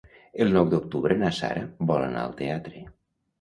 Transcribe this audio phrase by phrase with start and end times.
[0.45, 2.83] El nou d'octubre na Sara vol anar al teatre.